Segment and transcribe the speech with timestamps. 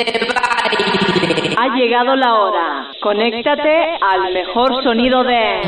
[0.00, 2.90] Ha llegado la hora.
[3.02, 5.60] Conéctate al mejor sonido de...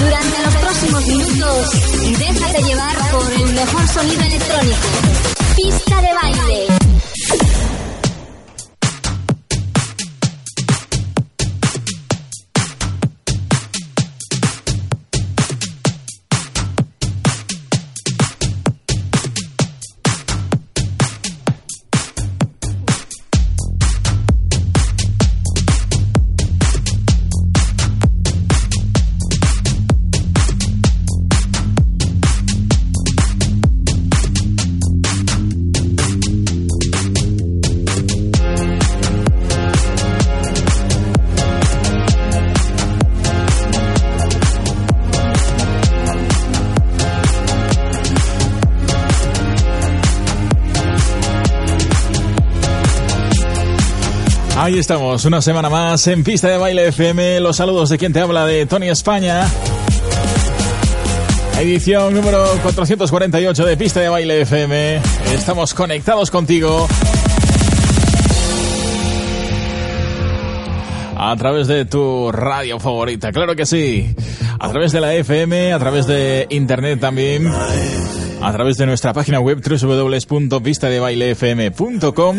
[0.00, 1.70] Durante los próximos minutos,
[2.18, 4.88] déjate llevar por el mejor sonido electrónico.
[5.54, 6.75] Pista de baile.
[54.78, 57.40] Estamos, una semana más en Pista de Baile FM.
[57.40, 59.48] Los saludos de quien te habla de Tony España.
[61.58, 65.00] Edición número 448 de Pista de Baile FM.
[65.32, 66.86] Estamos conectados contigo.
[71.16, 74.14] A través de tu radio favorita, claro que sí.
[74.60, 77.50] A través de la FM, a través de internet también.
[78.42, 82.36] A través de nuestra página web www.vistadebailefm.com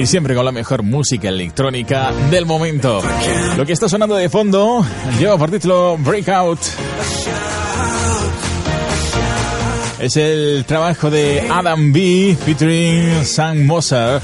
[0.00, 3.02] y siempre con la mejor música electrónica del momento.
[3.56, 4.82] Lo que está sonando de fondo
[5.18, 6.58] lleva por título Breakout.
[9.98, 12.34] Es el trabajo de Adam B.
[12.46, 14.22] featuring Sam Moser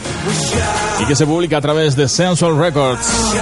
[1.02, 3.34] y que se publica a través de Sensual Records.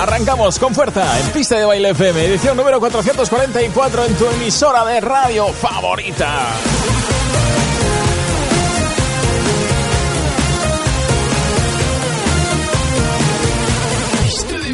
[0.00, 5.00] Arrancamos con fuerza en Pista de Baile FM, edición número 444 en tu emisora de
[5.00, 6.46] radio favorita.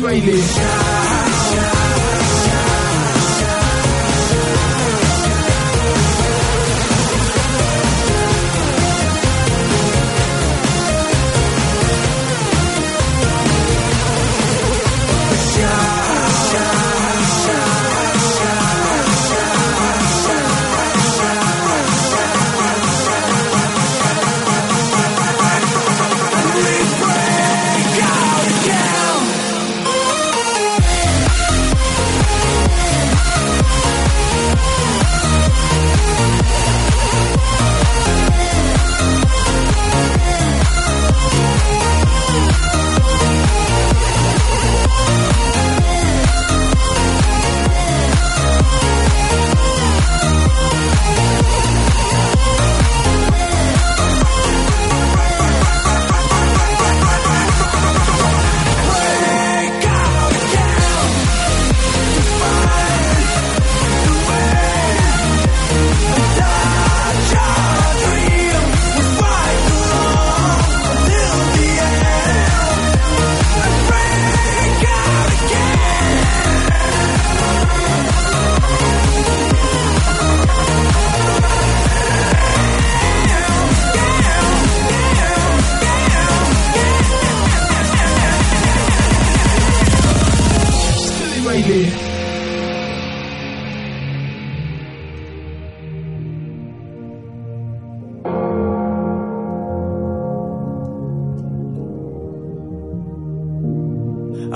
[0.08, 0.40] Baile.
[0.40, 1.17] hands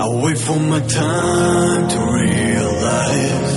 [0.03, 3.55] I wait for my time to realize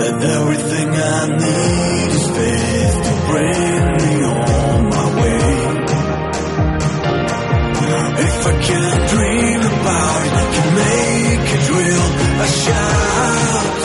[0.00, 5.40] that everything I need is faith to bring me on my way.
[8.28, 12.06] If I can't dream about it, I can make it real.
[12.36, 13.80] I shout.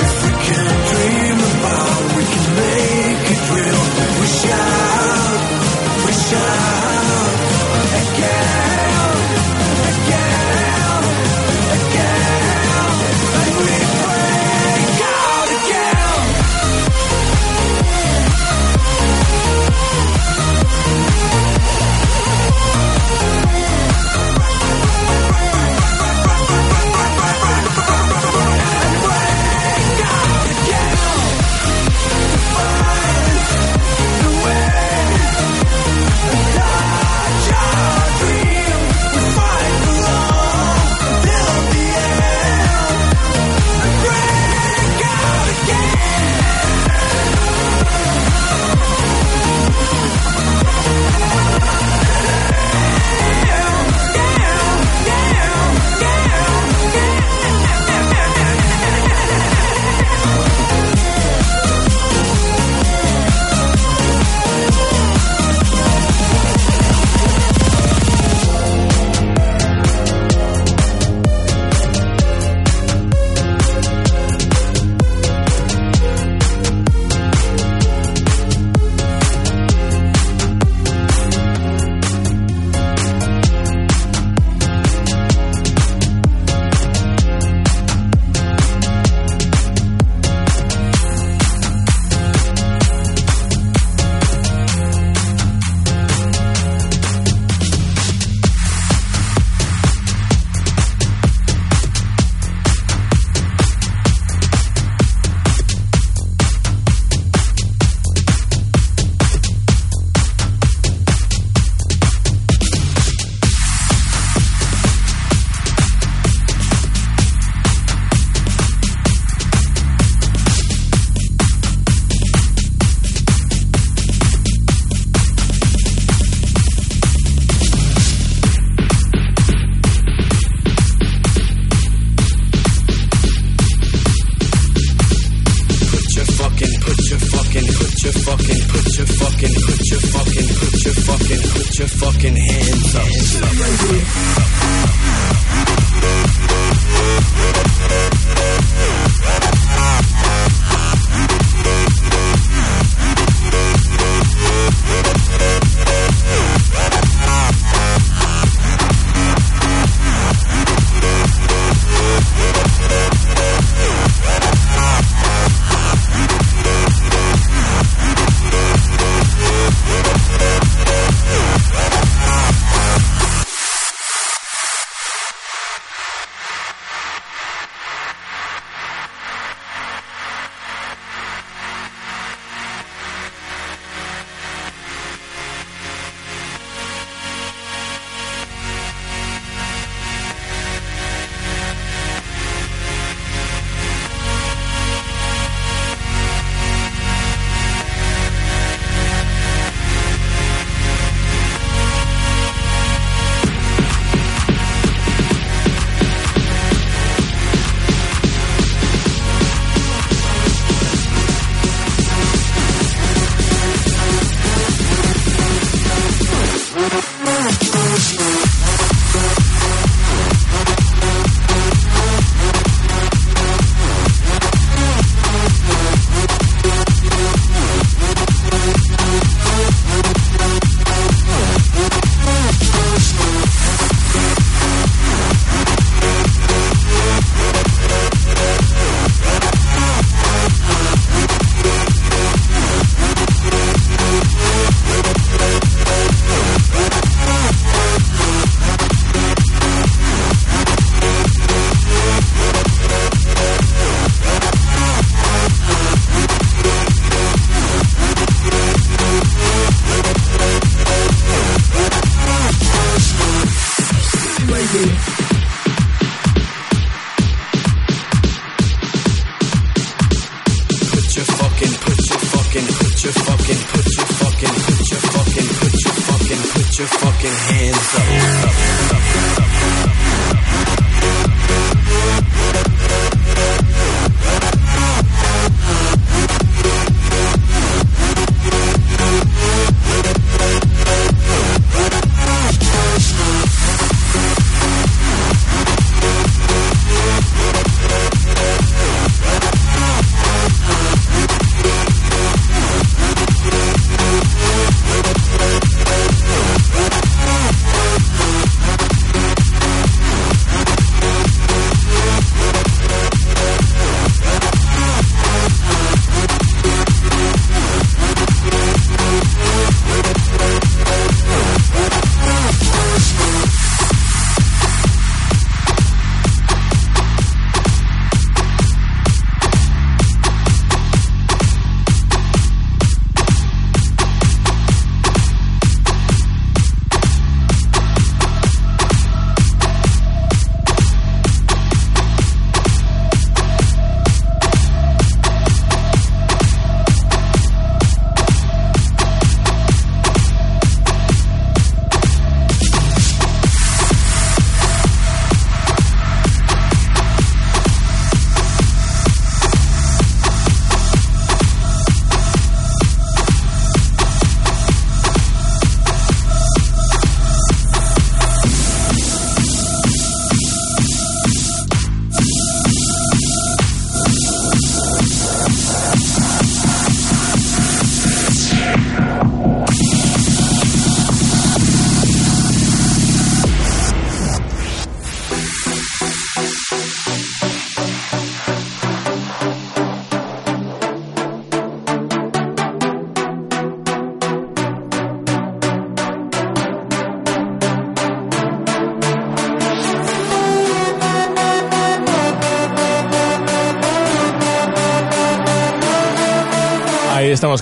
[0.00, 3.82] If we can't dream about, we can make it real.
[4.16, 5.40] We shout.
[6.06, 6.77] We shout.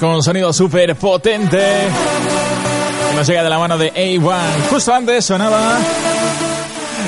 [0.00, 1.58] Con un sonido súper potente
[3.14, 4.68] nos llega de la mano de A1.
[4.70, 5.78] Justo antes sonaba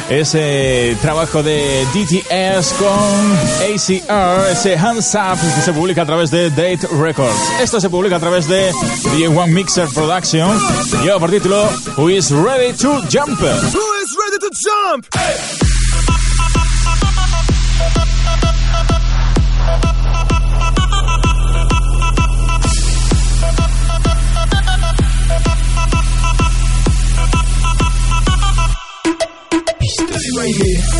[0.08, 3.32] ese trabajo de DTS con
[3.66, 7.36] ACR, ese Hands Up que se publica a través de Date Records.
[7.60, 10.58] Esto se publica a través de The A1 Mixer Production.
[11.02, 13.40] Lleva por título Who is Ready to Jump?
[13.40, 15.67] Who is Ready to Jump?
[30.38, 30.97] right here.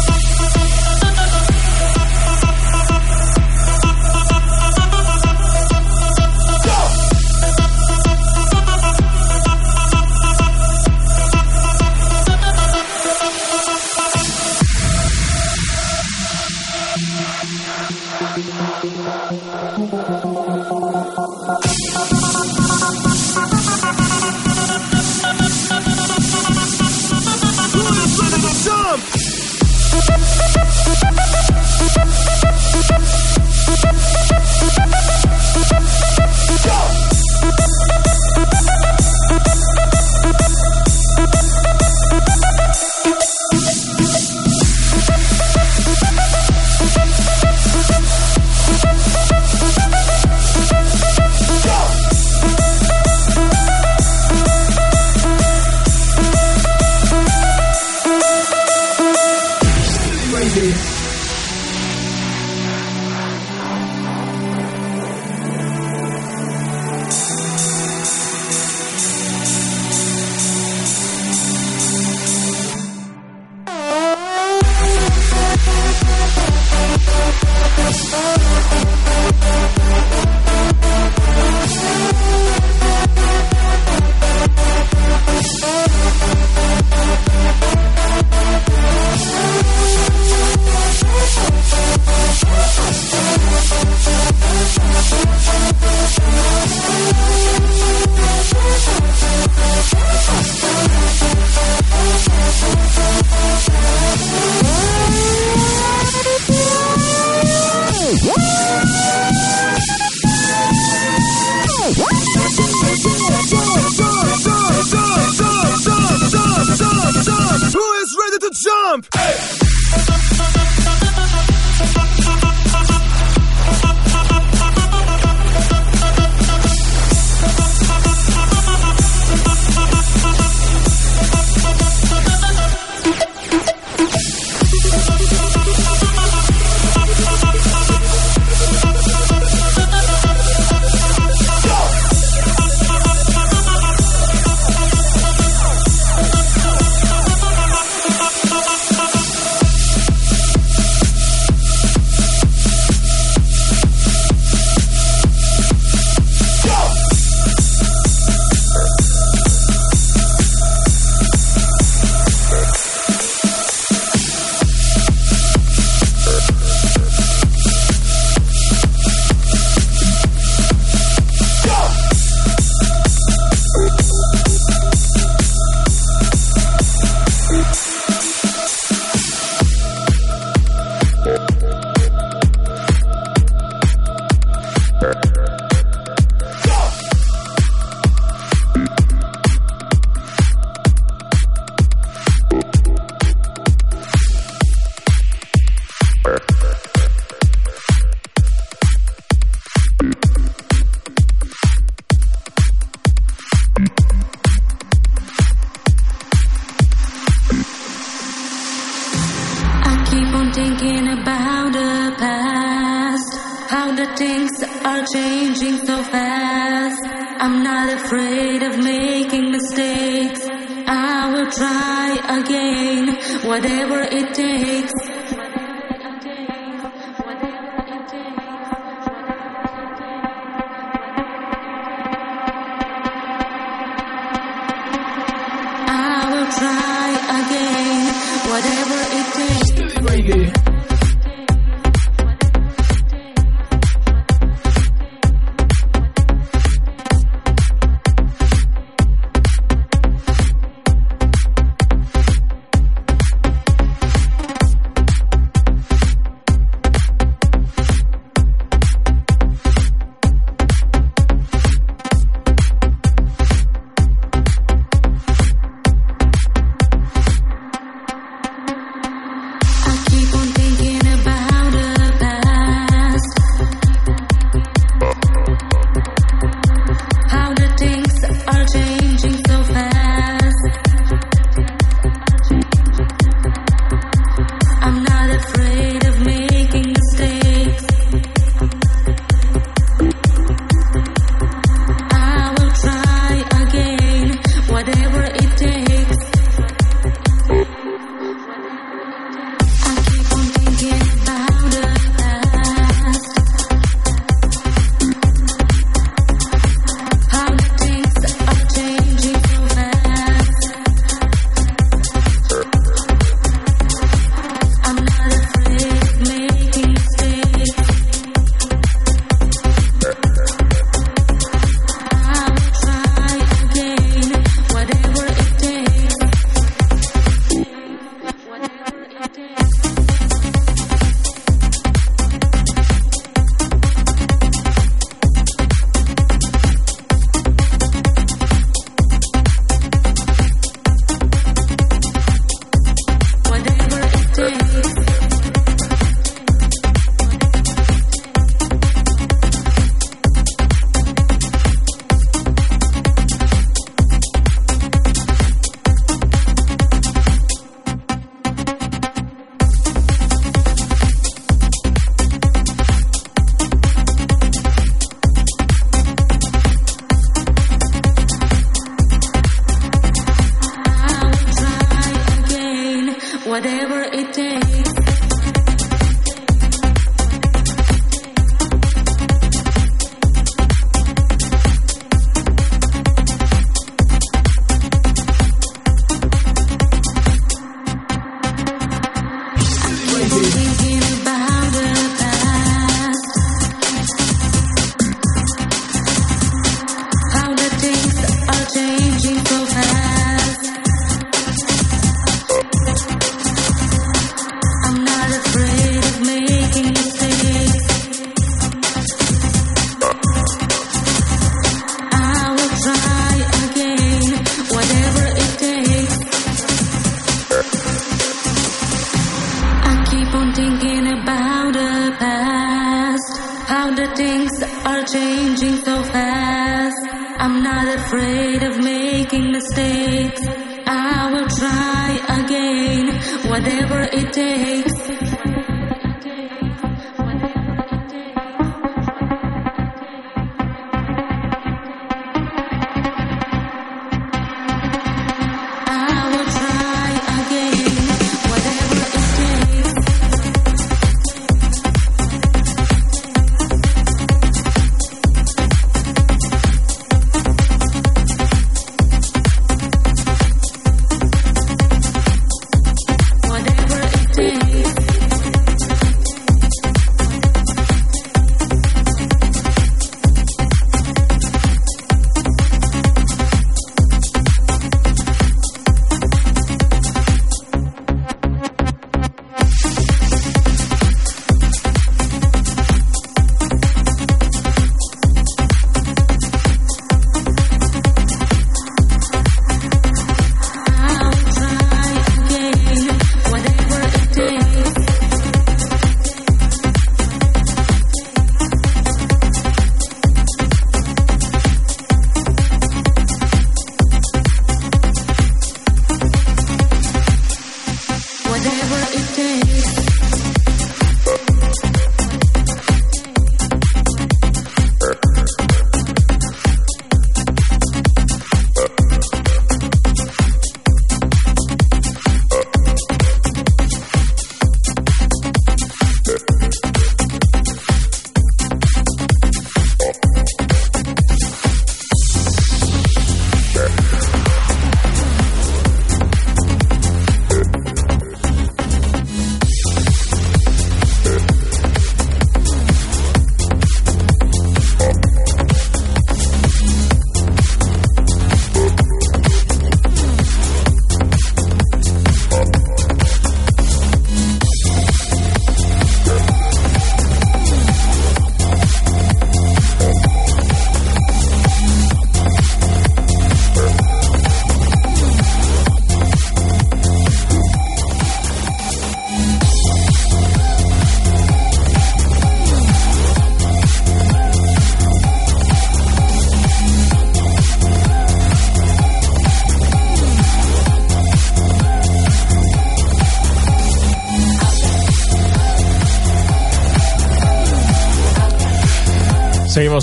[424.89, 426.97] are changing so fast.
[427.39, 430.41] I'm not afraid of making mistakes.
[430.87, 432.09] I will try
[432.41, 433.07] again,
[433.51, 434.88] whatever it takes.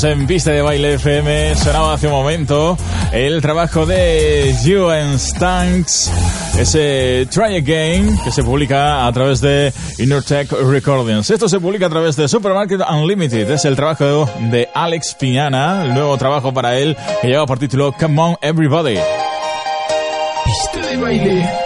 [0.04, 1.56] En Pista de Baile FM.
[1.56, 2.78] Sonaba hace un momento
[3.14, 6.12] el trabajo de You and Stanks,
[6.60, 9.72] ese Try Again que se publica a través de
[10.28, 11.30] Tech Recordings.
[11.30, 13.50] Esto se publica a través de Supermarket Unlimited.
[13.50, 17.94] Es el trabajo de Alex Piñana, el nuevo trabajo para él que lleva por título
[17.94, 18.98] Come On Everybody.
[20.44, 21.65] Pista de Baile.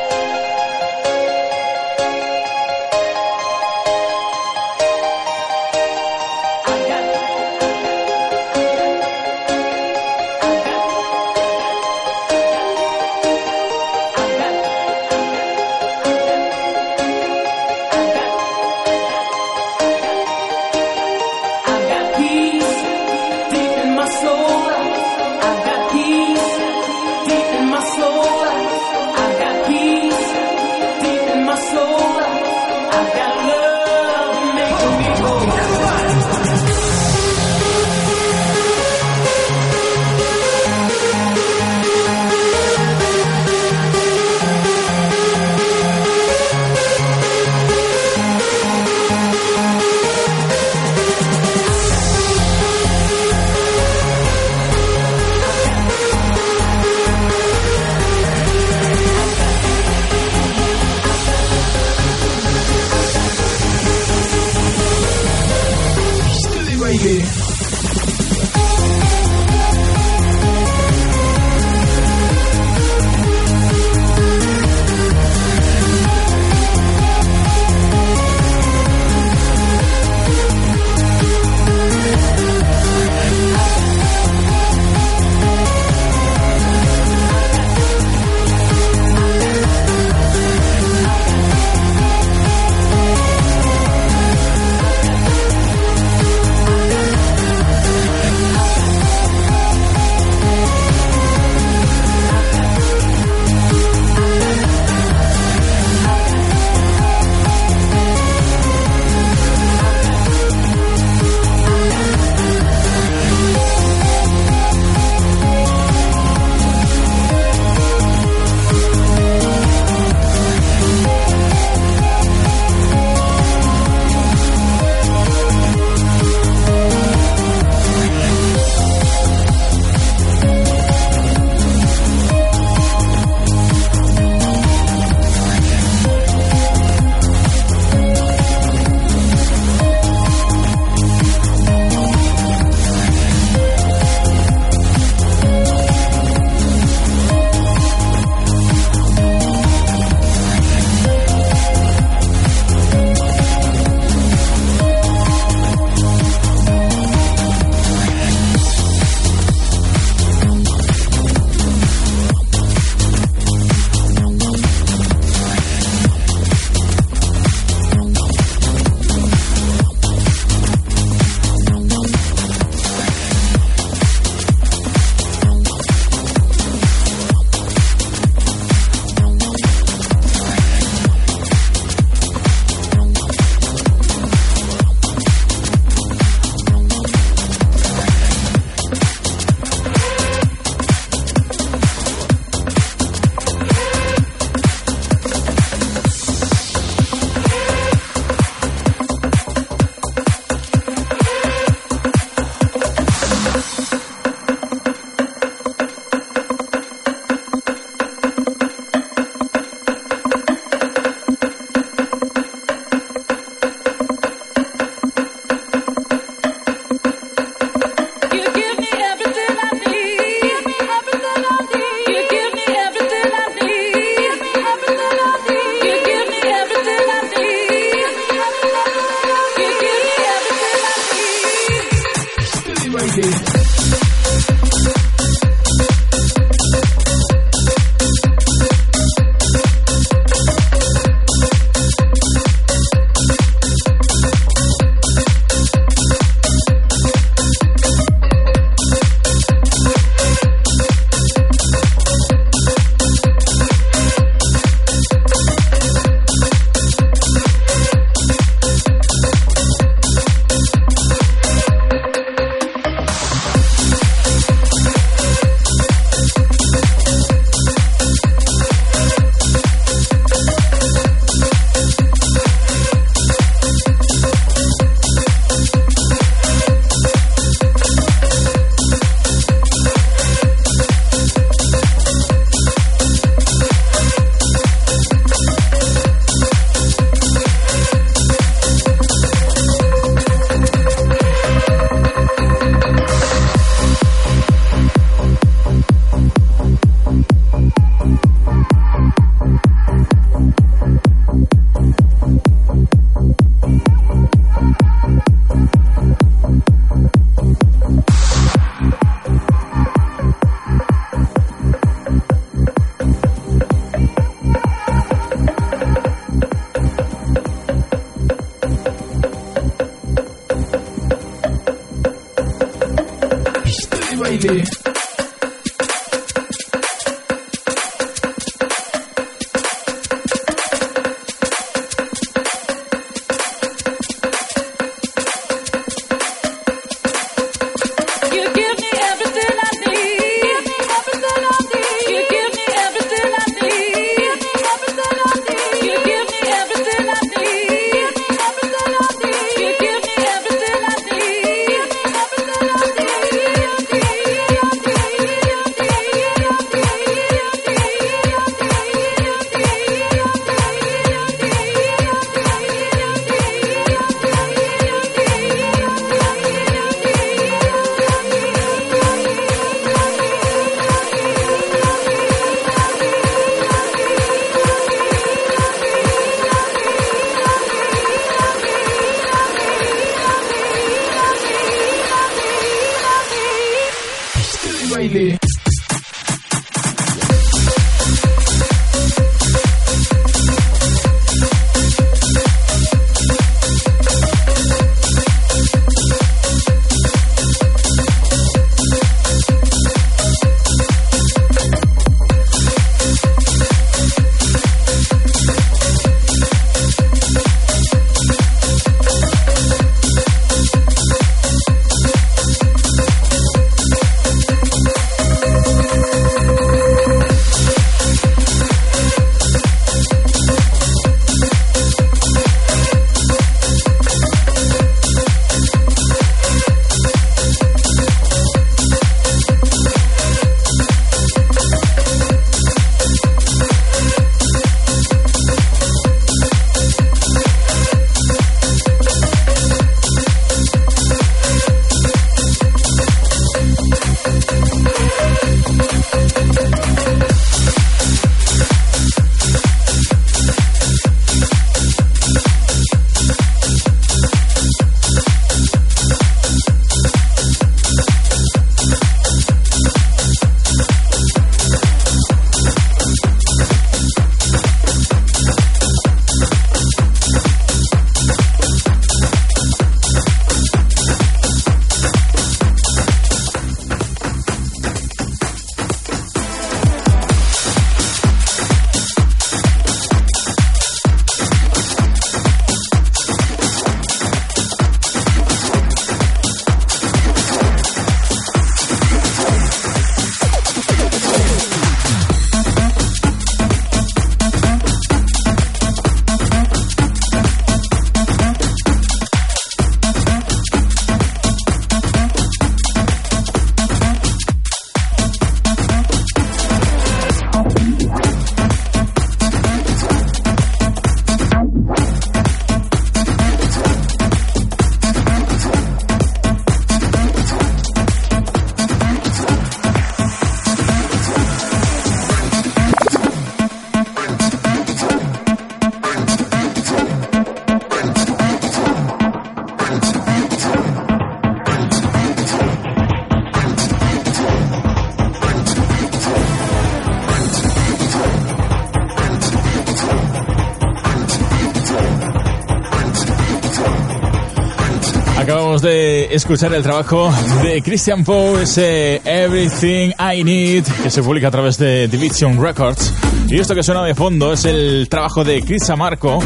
[546.29, 547.31] Escuchar el trabajo
[547.63, 553.13] de Christian Poe, ese Everything I Need, que se publica a través de Division Records.
[553.47, 556.39] Y esto que suena de fondo es el trabajo de Chris Marco,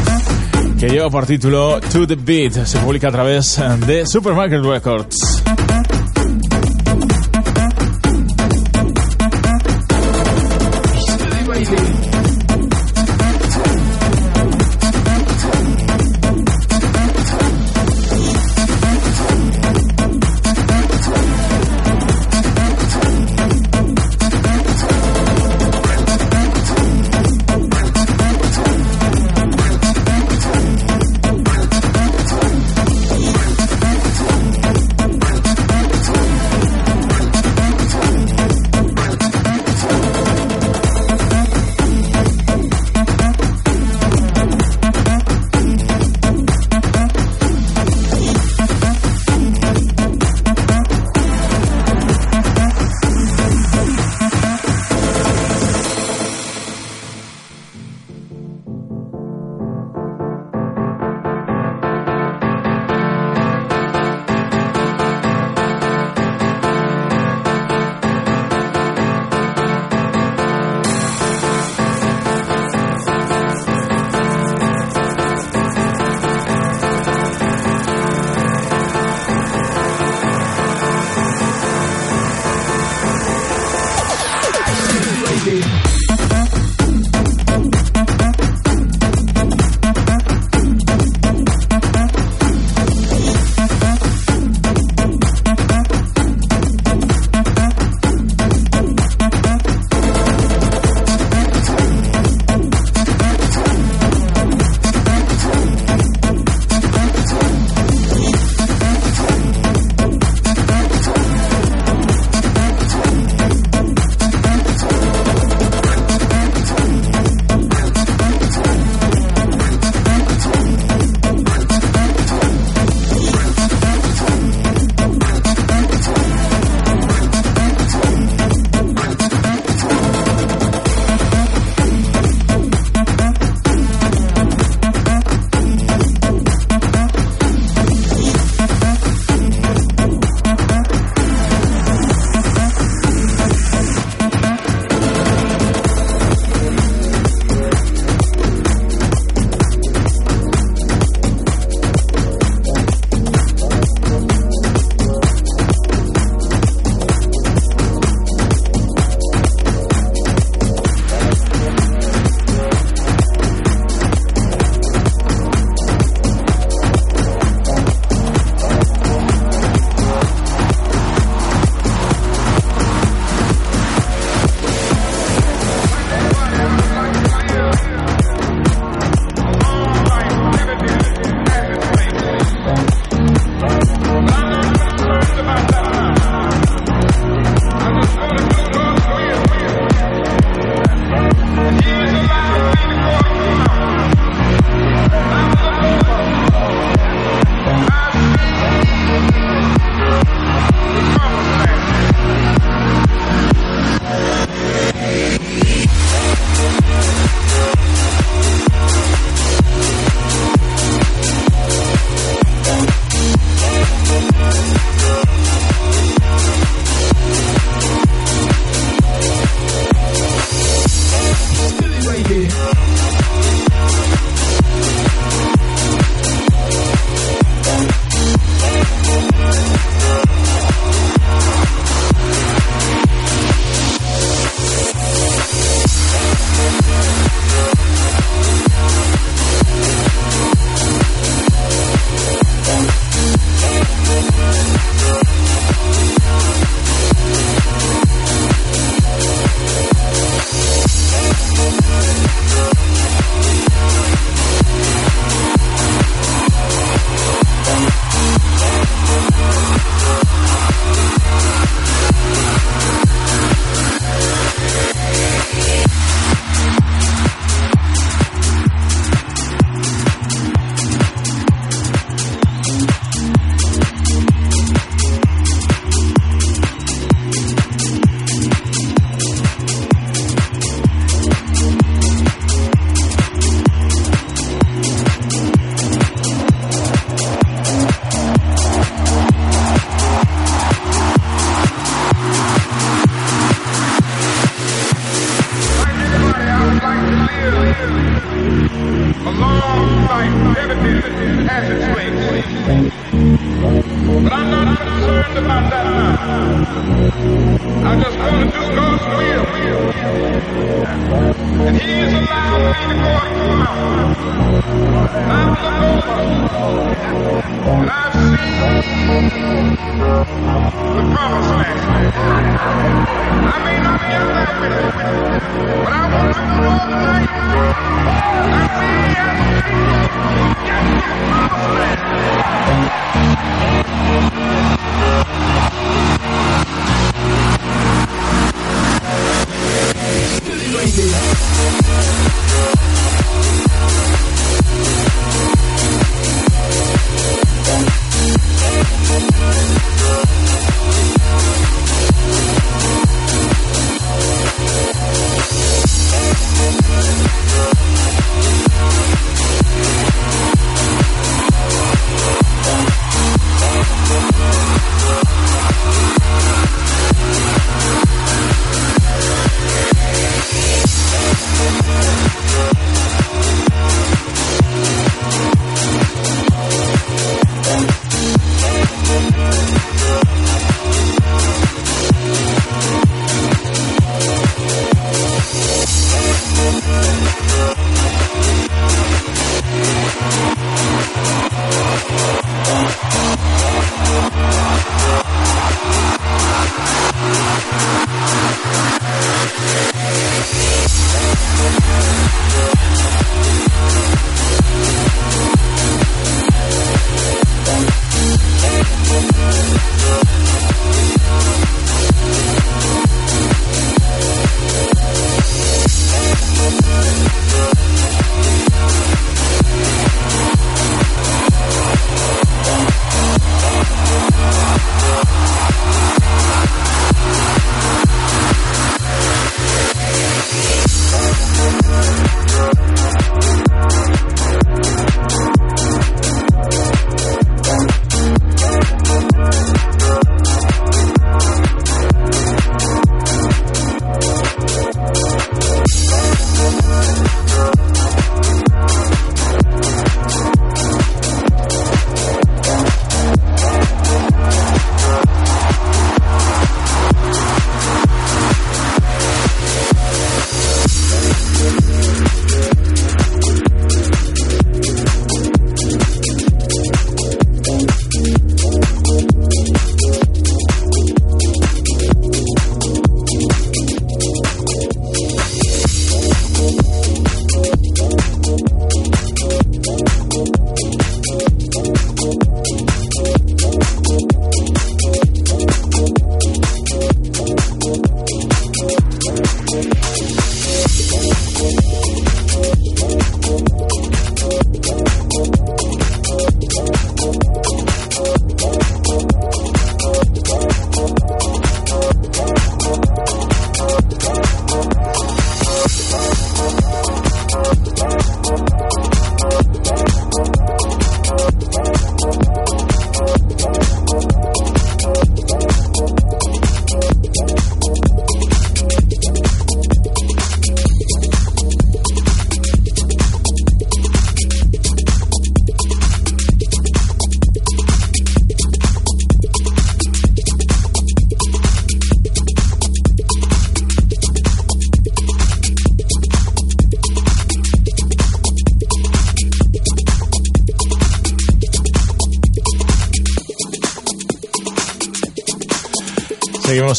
[0.78, 2.64] que lleva por título To the Beat.
[2.64, 5.33] Se publica a través de Supermarket Records.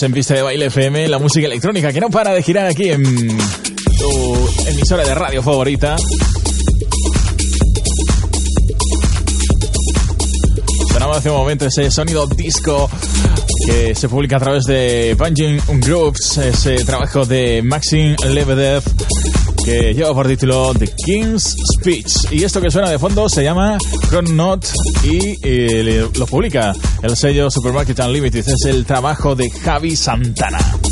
[0.01, 3.03] En Pista de Baile FM, la música electrónica que no para de girar aquí en
[3.03, 5.95] tu emisora de radio favorita.
[10.91, 12.89] Sonaba hace un momento ese sonido disco
[13.65, 18.83] que se publica a través de Bungie Groups, ese trabajo de Maxim Lebedev
[19.63, 22.31] que lleva por título The King's Speech.
[22.31, 23.77] Y esto que suena de fondo se llama
[24.31, 24.67] Not
[25.03, 26.73] y eh, lo publica
[27.05, 28.39] el sello Supermarket Unlimited.
[28.47, 30.84] Es el trabajo de Javi Santana.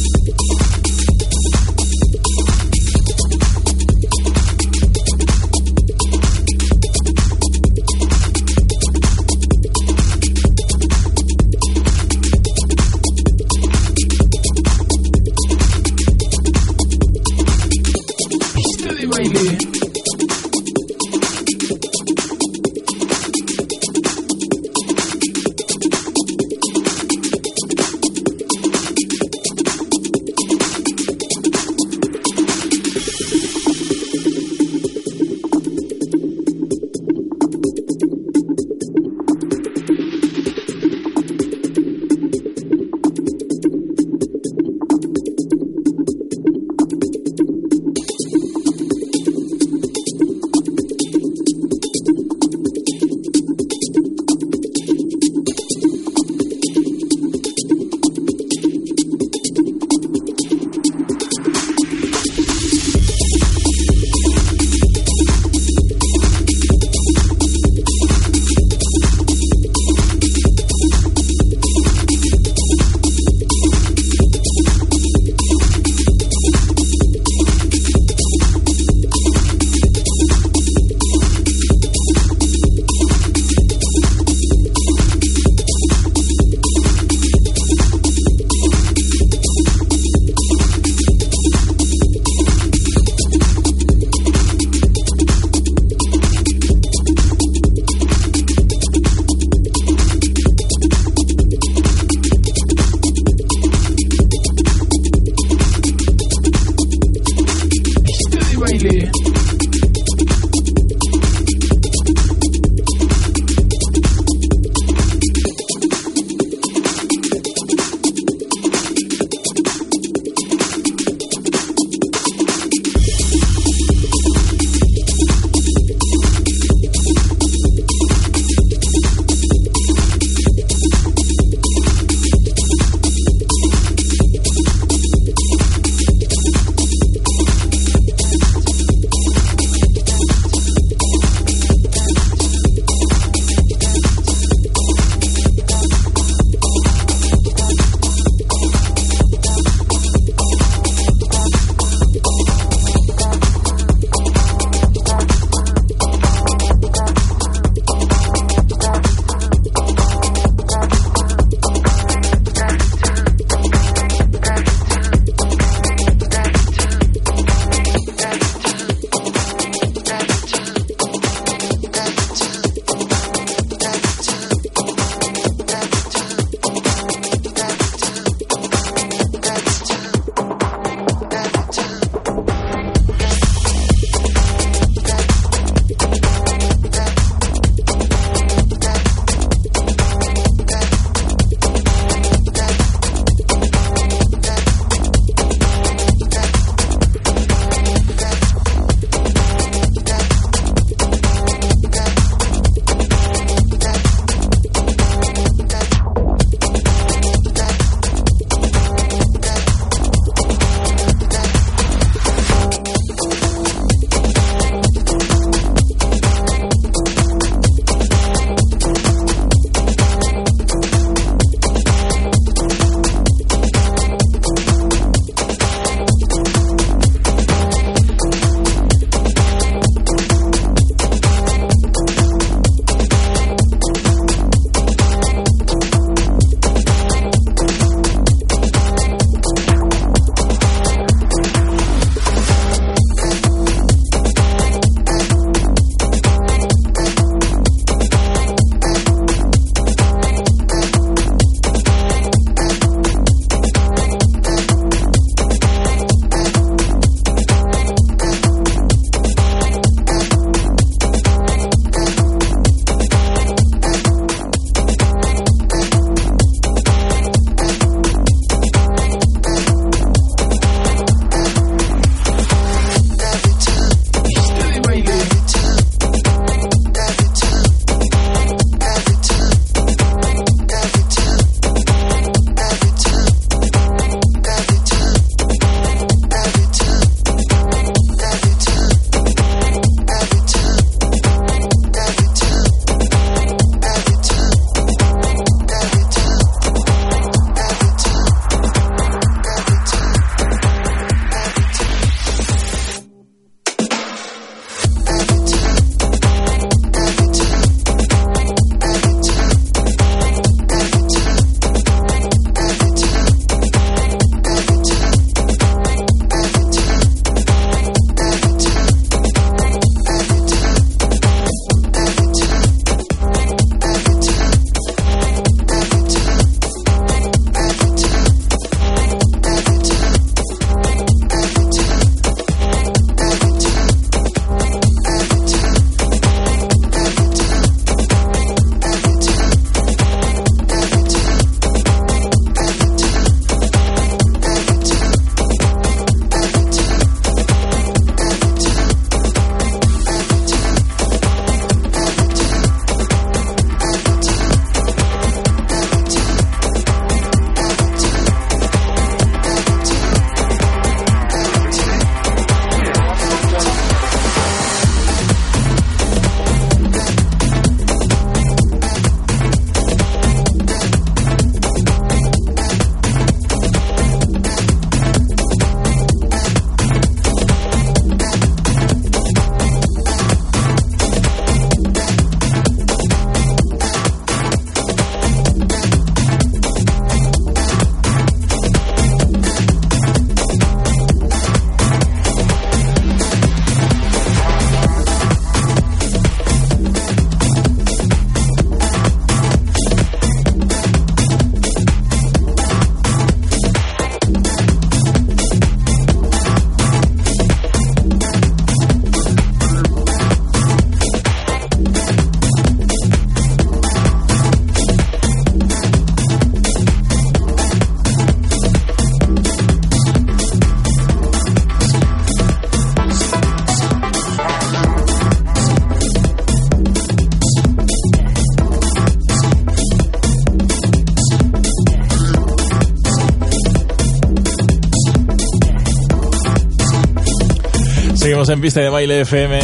[438.50, 439.60] En pista de baile FM.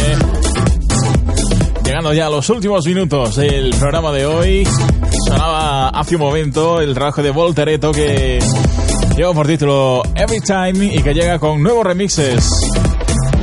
[1.84, 4.68] Llegando ya a los últimos minutos del programa de hoy.
[5.28, 8.40] Sonaba hace un momento el trabajo de Voltereto que
[9.18, 12.50] lleva por título Every Time y que llega con nuevos remixes.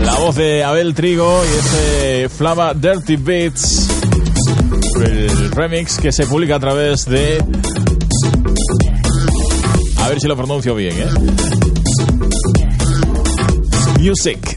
[0.01, 3.89] La voz de Abel Trigo y ese Flava Dirty Beats.
[5.05, 7.45] El remix que se publica a través de.
[9.99, 11.09] A ver si lo pronuncio bien, ¿eh?
[14.01, 14.56] Music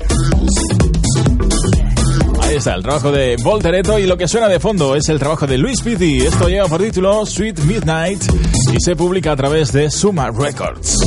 [2.59, 5.57] está el trabajo de Voltereto y lo que suena de fondo es el trabajo de
[5.57, 6.17] Luis Pitti.
[6.17, 8.21] Esto lleva por título Sweet Midnight
[8.73, 10.97] y se publica a través de Suma Records.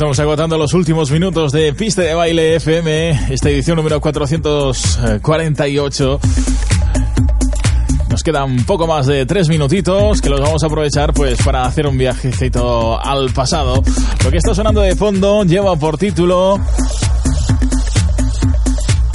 [0.00, 6.20] Estamos agotando los últimos minutos de Pista de Baile FM, esta edición número 448.
[8.08, 11.86] Nos quedan poco más de tres minutitos que los vamos a aprovechar pues para hacer
[11.86, 13.82] un viajecito al pasado.
[14.24, 16.58] Lo que está sonando de fondo lleva por título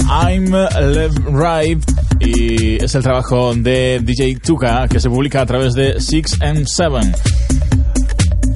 [0.08, 1.82] I'm Left Right
[2.20, 7.45] y es el trabajo de DJ Tuka que se publica a través de 6M7.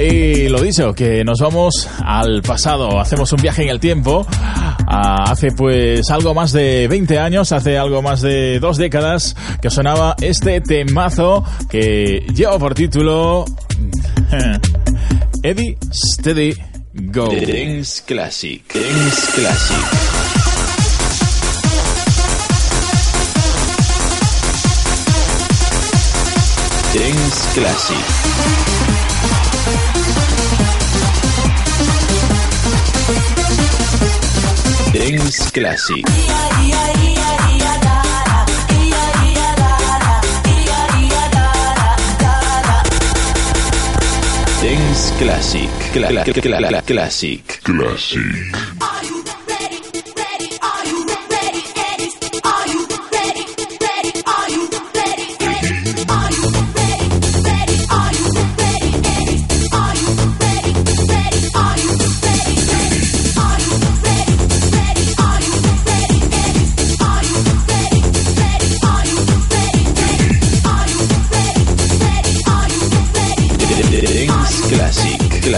[0.03, 5.25] Y lo dicho, que nos vamos al pasado, hacemos un viaje en el tiempo, ah,
[5.31, 10.17] hace pues algo más de 20 años, hace algo más de dos décadas, que sonaba
[10.23, 13.45] este temazo que lleva por título
[15.43, 16.55] Eddie Steady
[16.95, 17.29] Go.
[17.29, 18.63] Dance Classic.
[18.73, 19.77] Dance Classic.
[26.95, 28.90] Dance Classic.
[35.11, 36.05] Dance Classic.
[44.63, 45.69] Dance Classic.
[45.93, 46.87] Classic.
[46.87, 47.61] classic.
[47.65, 48.80] Classic.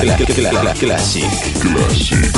[0.03, 1.25] Classic.
[1.61, 2.33] Classic.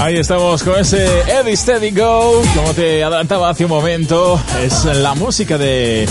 [0.00, 5.14] Ahí estamos con ese Eddie Steady Go, como te adelantaba hace un momento, es la
[5.14, 6.08] música de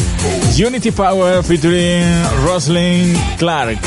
[0.58, 2.06] Unity Power featuring
[2.46, 3.80] Roslyn Clark.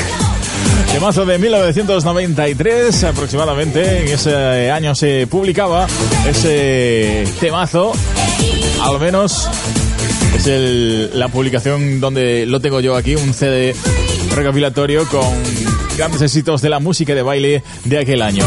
[0.93, 5.87] De marzo de 1993 aproximadamente, en ese año se publicaba
[6.27, 7.93] ese temazo,
[8.83, 9.49] al menos
[10.35, 13.75] es el- la publicación donde lo tengo yo aquí, un CD
[14.35, 15.27] recopilatorio con
[15.97, 18.45] grandes éxitos de la música de baile de aquel año.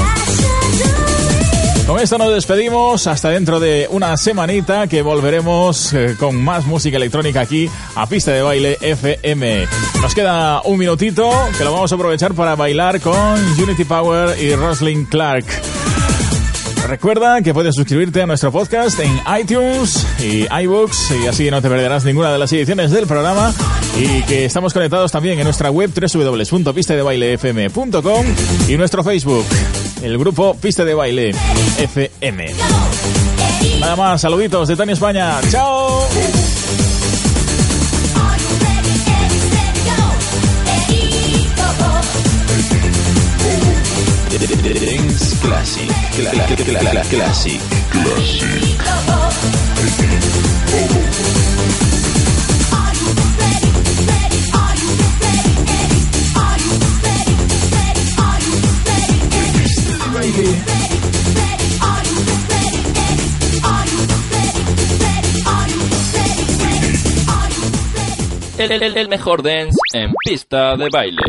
[1.86, 6.96] Con esto nos despedimos hasta dentro de una semanita que volveremos eh, con más música
[6.96, 9.66] electrónica aquí a Pista de Baile FM.
[10.00, 11.28] Nos queda un minutito
[11.58, 13.14] que lo vamos a aprovechar para bailar con
[13.60, 15.44] Unity Power y Roslyn Clark.
[16.86, 21.68] Recuerda que puedes suscribirte a nuestro podcast en iTunes y iBooks y así no te
[21.68, 23.54] perderás ninguna de las ediciones del programa
[23.98, 28.26] y que estamos conectados también en nuestra web www.pistadebailefm.com
[28.68, 29.44] y nuestro Facebook,
[30.02, 31.34] el grupo Pista de Baile
[31.78, 32.46] FM.
[33.80, 35.40] Nada más, saluditos de Tony España.
[35.50, 36.06] ¡Chao!
[68.58, 71.22] El- el mejor dance en pista de baile.